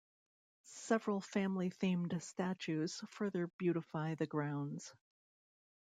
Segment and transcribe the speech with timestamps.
[0.63, 4.95] Several family-themed statues further beautify the grounds.